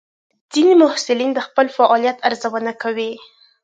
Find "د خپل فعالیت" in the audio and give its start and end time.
1.33-2.17